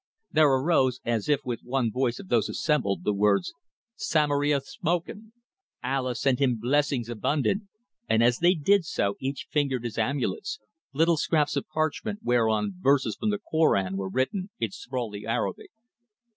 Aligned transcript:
There 0.31 0.51
arose, 0.51 0.99
as 1.05 1.29
if 1.29 1.41
with 1.45 1.59
one 1.61 1.91
voice 1.91 2.15
from 2.17 2.25
those 2.29 2.49
assembled, 2.49 3.03
the 3.03 3.13
words: 3.13 3.53
"Samory 3.95 4.49
hath 4.49 4.65
spoken! 4.65 5.31
Allah 5.83 6.15
send 6.15 6.39
him 6.39 6.57
blessings 6.59 7.07
abundant!" 7.07 7.69
and 8.09 8.23
as 8.23 8.39
they 8.39 8.55
did 8.55 8.83
so 8.83 9.15
each 9.19 9.45
fingered 9.51 9.83
his 9.83 9.99
amulets, 9.99 10.57
little 10.91 11.17
scraps 11.17 11.55
of 11.55 11.67
parchment 11.71 12.21
whereon 12.23 12.77
verses 12.79 13.15
from 13.15 13.29
the 13.29 13.37
Korân 13.37 13.93
were 13.93 14.09
written 14.09 14.49
in 14.59 14.71
sprawly 14.71 15.27
Arabic. 15.27 15.69